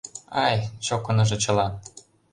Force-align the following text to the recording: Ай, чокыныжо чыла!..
Ай, 0.45 0.57
чокыныжо 0.85 1.37
чыла!.. 1.43 1.67